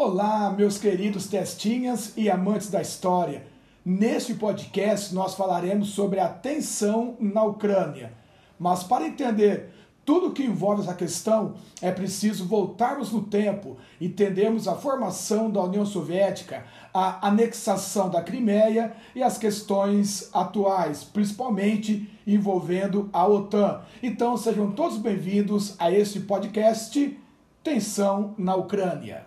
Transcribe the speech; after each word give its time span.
Olá, 0.00 0.54
meus 0.56 0.78
queridos 0.78 1.26
testinhas 1.26 2.12
e 2.16 2.30
amantes 2.30 2.70
da 2.70 2.80
história. 2.80 3.44
Neste 3.84 4.32
podcast 4.32 5.12
nós 5.12 5.34
falaremos 5.34 5.88
sobre 5.88 6.20
a 6.20 6.28
tensão 6.28 7.16
na 7.18 7.42
Ucrânia. 7.42 8.12
Mas 8.56 8.84
para 8.84 9.08
entender 9.08 9.70
tudo 10.04 10.30
que 10.30 10.44
envolve 10.44 10.82
essa 10.82 10.94
questão, 10.94 11.56
é 11.82 11.90
preciso 11.90 12.46
voltarmos 12.46 13.10
no 13.10 13.24
tempo, 13.24 13.76
entendermos 14.00 14.68
a 14.68 14.76
formação 14.76 15.50
da 15.50 15.64
União 15.64 15.84
Soviética, 15.84 16.64
a 16.94 17.26
anexação 17.26 18.08
da 18.08 18.22
Crimeia 18.22 18.92
e 19.16 19.22
as 19.24 19.36
questões 19.36 20.30
atuais, 20.32 21.02
principalmente 21.02 22.08
envolvendo 22.24 23.10
a 23.12 23.26
OTAN. 23.26 23.80
Então 24.00 24.36
sejam 24.36 24.70
todos 24.70 24.96
bem-vindos 24.96 25.74
a 25.76 25.90
este 25.90 26.20
podcast 26.20 27.18
Tensão 27.64 28.32
na 28.38 28.54
Ucrânia. 28.54 29.26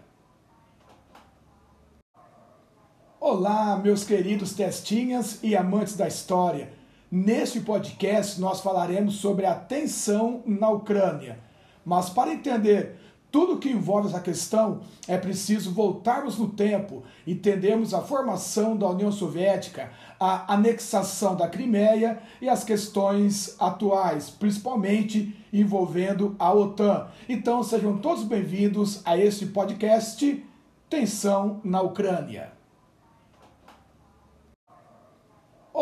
Olá, 3.23 3.77
meus 3.77 4.03
queridos 4.03 4.51
testinhas 4.53 5.37
e 5.43 5.55
amantes 5.55 5.95
da 5.95 6.07
história. 6.07 6.73
Neste 7.11 7.59
podcast 7.59 8.41
nós 8.41 8.61
falaremos 8.61 9.17
sobre 9.17 9.45
a 9.45 9.53
tensão 9.53 10.41
na 10.43 10.71
Ucrânia. 10.71 11.37
Mas 11.85 12.09
para 12.09 12.33
entender 12.33 12.95
tudo 13.31 13.59
que 13.59 13.69
envolve 13.69 14.07
essa 14.07 14.19
questão, 14.19 14.81
é 15.07 15.19
preciso 15.19 15.71
voltarmos 15.71 16.39
no 16.39 16.49
tempo, 16.49 17.03
entendermos 17.27 17.93
a 17.93 18.01
formação 18.01 18.75
da 18.75 18.89
União 18.89 19.11
Soviética, 19.11 19.91
a 20.19 20.55
anexação 20.55 21.35
da 21.35 21.47
Crimeia 21.47 22.19
e 22.41 22.49
as 22.49 22.63
questões 22.63 23.55
atuais, 23.59 24.31
principalmente 24.31 25.37
envolvendo 25.53 26.35
a 26.39 26.51
OTAN. 26.51 27.05
Então 27.29 27.61
sejam 27.61 27.99
todos 27.99 28.23
bem-vindos 28.23 28.99
a 29.05 29.15
este 29.15 29.45
podcast 29.45 30.43
Tensão 30.89 31.61
na 31.63 31.81
Ucrânia. 31.83 32.60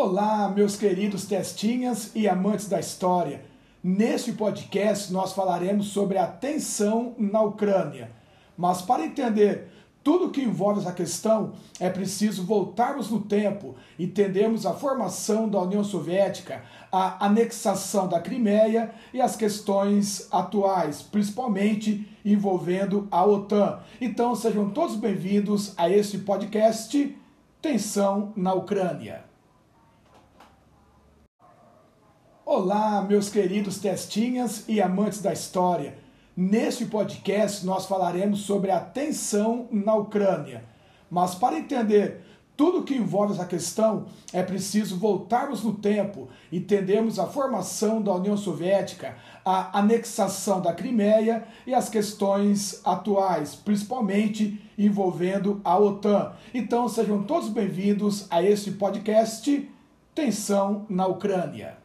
Olá, 0.02 0.48
meus 0.48 0.76
queridos 0.76 1.26
testinhas 1.26 2.10
e 2.14 2.26
amantes 2.26 2.70
da 2.70 2.80
história. 2.80 3.44
Neste 3.84 4.32
podcast 4.32 5.12
nós 5.12 5.34
falaremos 5.34 5.88
sobre 5.88 6.16
a 6.16 6.26
tensão 6.26 7.14
na 7.18 7.42
Ucrânia. 7.42 8.10
Mas 8.56 8.80
para 8.80 9.04
entender 9.04 9.68
tudo 10.02 10.30
que 10.30 10.40
envolve 10.40 10.80
essa 10.80 10.92
questão, 10.92 11.52
é 11.78 11.90
preciso 11.90 12.46
voltarmos 12.46 13.10
no 13.10 13.20
tempo, 13.20 13.76
entendermos 13.98 14.64
a 14.64 14.72
formação 14.72 15.46
da 15.46 15.60
União 15.60 15.84
Soviética, 15.84 16.64
a 16.90 17.26
anexação 17.26 18.08
da 18.08 18.20
Crimeia 18.20 18.94
e 19.12 19.20
as 19.20 19.36
questões 19.36 20.28
atuais, 20.32 21.02
principalmente 21.02 22.08
envolvendo 22.24 23.06
a 23.10 23.22
OTAN. 23.22 23.80
Então 24.00 24.34
sejam 24.34 24.70
todos 24.70 24.96
bem-vindos 24.96 25.74
a 25.76 25.90
este 25.90 26.16
podcast 26.16 27.14
Tensão 27.60 28.32
na 28.34 28.54
Ucrânia. 28.54 29.28
Olá, 32.52 33.00
meus 33.00 33.28
queridos 33.28 33.78
testinhas 33.78 34.64
e 34.66 34.82
amantes 34.82 35.22
da 35.22 35.32
história. 35.32 35.96
Neste 36.36 36.84
podcast 36.84 37.64
nós 37.64 37.86
falaremos 37.86 38.40
sobre 38.40 38.72
a 38.72 38.80
tensão 38.80 39.68
na 39.70 39.94
Ucrânia. 39.94 40.64
Mas 41.08 41.32
para 41.32 41.56
entender 41.56 42.24
tudo 42.56 42.82
que 42.82 42.96
envolve 42.96 43.34
essa 43.34 43.44
questão, 43.44 44.06
é 44.32 44.42
preciso 44.42 44.98
voltarmos 44.98 45.62
no 45.62 45.74
tempo, 45.74 46.28
entendermos 46.50 47.20
a 47.20 47.26
formação 47.28 48.02
da 48.02 48.12
União 48.16 48.36
Soviética, 48.36 49.14
a 49.44 49.78
anexação 49.78 50.60
da 50.60 50.72
Crimeia 50.72 51.46
e 51.64 51.72
as 51.72 51.88
questões 51.88 52.80
atuais, 52.84 53.54
principalmente 53.54 54.60
envolvendo 54.76 55.60
a 55.62 55.78
OTAN. 55.78 56.32
Então 56.52 56.88
sejam 56.88 57.22
todos 57.22 57.48
bem-vindos 57.48 58.26
a 58.28 58.42
este 58.42 58.72
podcast 58.72 59.70
Tensão 60.12 60.84
na 60.88 61.06
Ucrânia. 61.06 61.79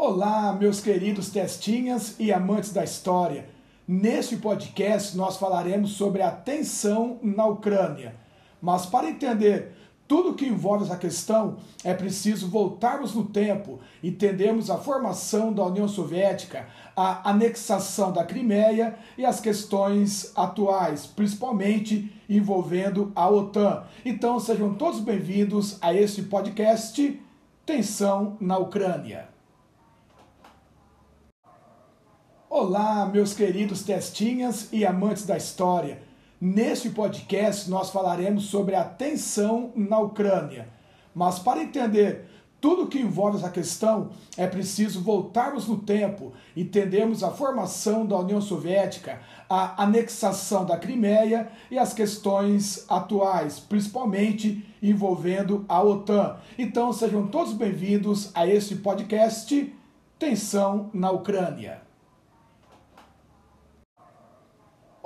Olá, 0.00 0.52
meus 0.52 0.80
queridos 0.80 1.28
testinhas 1.28 2.14
e 2.20 2.32
amantes 2.32 2.72
da 2.72 2.84
história. 2.84 3.48
Neste 3.86 4.36
podcast 4.36 5.16
nós 5.16 5.36
falaremos 5.36 5.90
sobre 5.90 6.22
a 6.22 6.30
tensão 6.30 7.18
na 7.20 7.44
Ucrânia. 7.46 8.14
Mas 8.62 8.86
para 8.86 9.10
entender 9.10 9.72
tudo 10.06 10.36
que 10.36 10.46
envolve 10.46 10.84
essa 10.84 10.96
questão, 10.96 11.56
é 11.82 11.92
preciso 11.92 12.48
voltarmos 12.48 13.12
no 13.12 13.24
tempo, 13.24 13.80
entendermos 14.00 14.70
a 14.70 14.78
formação 14.78 15.52
da 15.52 15.64
União 15.64 15.88
Soviética, 15.88 16.68
a 16.94 17.30
anexação 17.30 18.12
da 18.12 18.22
Crimeia 18.22 18.96
e 19.18 19.26
as 19.26 19.40
questões 19.40 20.30
atuais, 20.36 21.06
principalmente 21.06 22.14
envolvendo 22.28 23.10
a 23.16 23.28
OTAN. 23.28 23.82
Então 24.04 24.38
sejam 24.38 24.74
todos 24.74 25.00
bem-vindos 25.00 25.76
a 25.82 25.92
este 25.92 26.22
podcast 26.22 27.20
Tensão 27.66 28.36
na 28.40 28.56
Ucrânia. 28.58 29.36
Olá, 32.60 33.06
meus 33.06 33.34
queridos 33.34 33.84
testinhas 33.84 34.68
e 34.72 34.84
amantes 34.84 35.24
da 35.24 35.36
história. 35.36 36.02
Neste 36.40 36.90
podcast 36.90 37.70
nós 37.70 37.90
falaremos 37.90 38.46
sobre 38.46 38.74
a 38.74 38.82
tensão 38.82 39.70
na 39.76 40.00
Ucrânia. 40.00 40.66
Mas 41.14 41.38
para 41.38 41.62
entender 41.62 42.24
tudo 42.60 42.88
que 42.88 42.98
envolve 42.98 43.38
essa 43.38 43.48
questão, 43.48 44.10
é 44.36 44.44
preciso 44.44 45.00
voltarmos 45.00 45.68
no 45.68 45.78
tempo, 45.78 46.32
entendermos 46.56 47.22
a 47.22 47.30
formação 47.30 48.04
da 48.04 48.18
União 48.18 48.40
Soviética, 48.40 49.20
a 49.48 49.84
anexação 49.84 50.66
da 50.66 50.76
Crimeia 50.76 51.52
e 51.70 51.78
as 51.78 51.94
questões 51.94 52.84
atuais, 52.88 53.60
principalmente 53.60 54.66
envolvendo 54.82 55.64
a 55.68 55.80
OTAN. 55.80 56.38
Então 56.58 56.92
sejam 56.92 57.28
todos 57.28 57.52
bem-vindos 57.52 58.32
a 58.34 58.48
este 58.48 58.74
podcast 58.74 59.72
Tensão 60.18 60.90
na 60.92 61.12
Ucrânia. 61.12 61.86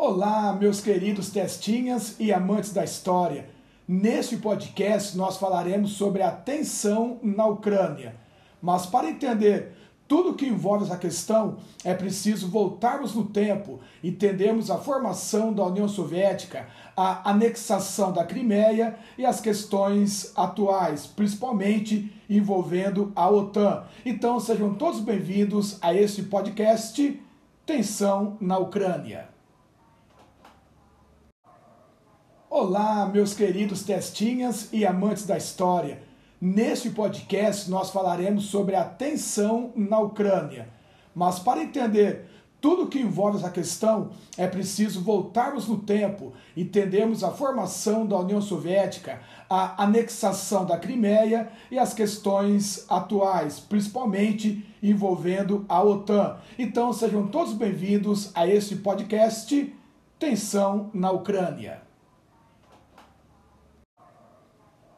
Olá, 0.04 0.52
meus 0.52 0.80
queridos 0.80 1.30
testinhas 1.30 2.16
e 2.18 2.32
amantes 2.32 2.72
da 2.72 2.82
história. 2.82 3.48
Neste 3.86 4.36
podcast 4.36 5.16
nós 5.16 5.36
falaremos 5.36 5.92
sobre 5.92 6.22
a 6.22 6.32
tensão 6.32 7.20
na 7.22 7.46
Ucrânia. 7.46 8.16
Mas 8.60 8.84
para 8.84 9.08
entender 9.08 9.76
tudo 10.08 10.34
que 10.34 10.44
envolve 10.44 10.86
essa 10.86 10.96
questão, 10.96 11.58
é 11.84 11.94
preciso 11.94 12.50
voltarmos 12.50 13.14
no 13.14 13.26
tempo, 13.26 13.78
entendermos 14.02 14.72
a 14.72 14.78
formação 14.78 15.52
da 15.52 15.64
União 15.66 15.86
Soviética, 15.86 16.66
a 16.96 17.30
anexação 17.30 18.12
da 18.12 18.24
Crimeia 18.24 18.96
e 19.16 19.24
as 19.24 19.40
questões 19.40 20.32
atuais, 20.34 21.06
principalmente 21.06 22.12
envolvendo 22.28 23.12
a 23.14 23.30
OTAN. 23.30 23.84
Então 24.04 24.40
sejam 24.40 24.74
todos 24.74 24.98
bem-vindos 24.98 25.78
a 25.80 25.94
este 25.94 26.24
podcast 26.24 27.22
Tensão 27.64 28.36
na 28.40 28.58
Ucrânia. 28.58 29.30
Olá, 32.54 33.06
meus 33.06 33.32
queridos 33.32 33.82
testinhas 33.82 34.68
e 34.74 34.84
amantes 34.84 35.24
da 35.24 35.38
história. 35.38 36.02
Neste 36.38 36.90
podcast 36.90 37.70
nós 37.70 37.88
falaremos 37.88 38.44
sobre 38.44 38.76
a 38.76 38.84
tensão 38.84 39.72
na 39.74 39.98
Ucrânia. 39.98 40.68
Mas 41.14 41.38
para 41.38 41.62
entender 41.62 42.26
tudo 42.60 42.88
que 42.88 42.98
envolve 42.98 43.38
essa 43.38 43.50
questão, 43.50 44.10
é 44.36 44.46
preciso 44.46 45.00
voltarmos 45.00 45.66
no 45.66 45.78
tempo, 45.78 46.34
entendermos 46.54 47.24
a 47.24 47.30
formação 47.30 48.04
da 48.04 48.18
União 48.18 48.42
Soviética, 48.42 49.22
a 49.48 49.84
anexação 49.84 50.66
da 50.66 50.76
Crimeia 50.76 51.50
e 51.70 51.78
as 51.78 51.94
questões 51.94 52.84
atuais, 52.86 53.60
principalmente 53.60 54.62
envolvendo 54.82 55.64
a 55.70 55.82
OTAN. 55.82 56.36
Então 56.58 56.92
sejam 56.92 57.28
todos 57.28 57.54
bem-vindos 57.54 58.30
a 58.34 58.46
este 58.46 58.76
podcast 58.76 59.74
Tensão 60.18 60.90
na 60.92 61.10
Ucrânia. 61.10 61.91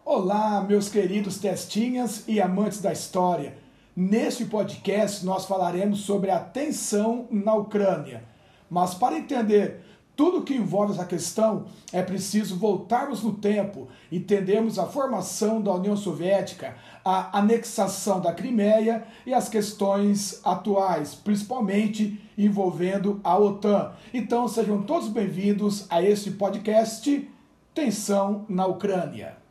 Olá, 0.07 0.61
meus 0.61 0.91
queridos 0.91 1.39
testinhas 1.39 2.25
e 2.29 2.39
amantes 2.39 2.83
da 2.83 2.93
história. 2.93 3.57
Neste 3.97 4.45
podcast 4.45 5.25
nós 5.25 5.47
falaremos 5.47 6.01
sobre 6.01 6.31
a 6.31 6.39
tensão 6.39 7.27
na 7.31 7.55
Ucrânia. 7.55 8.23
Mas 8.69 8.93
para 8.93 9.17
entender 9.17 9.81
tudo 10.15 10.43
que 10.43 10.53
envolve 10.53 10.93
essa 10.93 11.07
questão, 11.07 11.65
é 11.91 12.03
preciso 12.03 12.59
voltarmos 12.59 13.23
no 13.23 13.33
tempo, 13.33 13.89
entendermos 14.13 14.79
a 14.79 14.85
formação 14.85 15.59
da 15.63 15.73
União 15.73 15.97
Soviética, 15.97 16.77
a 17.03 17.39
anexação 17.39 18.21
da 18.21 18.35
Crimeia 18.35 19.07
e 19.25 19.33
as 19.33 19.49
questões 19.49 20.39
atuais, 20.45 21.15
principalmente 21.15 22.21
envolvendo 22.37 23.23
a 23.25 23.39
OTAN. 23.39 23.93
Então 24.13 24.47
sejam 24.49 24.83
todos 24.83 25.09
bem-vindos 25.09 25.87
a 25.89 26.03
este 26.03 26.31
podcast 26.31 27.27
Tensão 27.73 28.45
na 28.51 28.67
Ucrânia. 28.67 29.44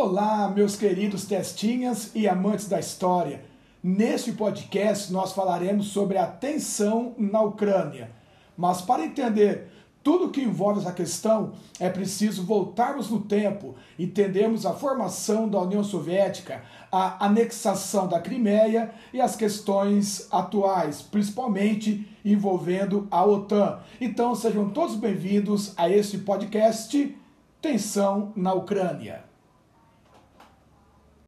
Olá, 0.00 0.48
meus 0.48 0.76
queridos 0.76 1.24
testinhas 1.24 2.12
e 2.14 2.28
amantes 2.28 2.68
da 2.68 2.78
história. 2.78 3.42
Neste 3.82 4.30
podcast, 4.30 5.12
nós 5.12 5.32
falaremos 5.32 5.88
sobre 5.88 6.16
a 6.16 6.24
tensão 6.24 7.16
na 7.18 7.42
Ucrânia. 7.42 8.08
Mas 8.56 8.80
para 8.80 9.04
entender 9.04 9.66
tudo 10.00 10.30
que 10.30 10.40
envolve 10.40 10.78
essa 10.78 10.92
questão, 10.92 11.50
é 11.80 11.90
preciso 11.90 12.46
voltarmos 12.46 13.10
no 13.10 13.22
tempo, 13.22 13.74
entendermos 13.98 14.64
a 14.64 14.72
formação 14.72 15.48
da 15.48 15.60
União 15.62 15.82
Soviética, 15.82 16.62
a 16.92 17.26
anexação 17.26 18.06
da 18.06 18.20
Crimeia 18.20 18.94
e 19.12 19.20
as 19.20 19.34
questões 19.34 20.28
atuais, 20.30 21.02
principalmente 21.02 22.08
envolvendo 22.24 23.08
a 23.10 23.26
OTAN. 23.26 23.80
Então 24.00 24.32
sejam 24.36 24.70
todos 24.70 24.94
bem-vindos 24.94 25.74
a 25.76 25.90
este 25.90 26.18
podcast 26.18 27.16
Tensão 27.60 28.32
na 28.36 28.54
Ucrânia. 28.54 29.27